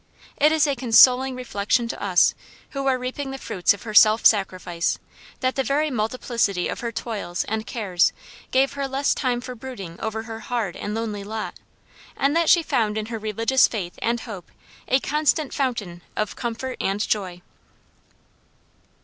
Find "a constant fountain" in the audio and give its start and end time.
14.87-16.01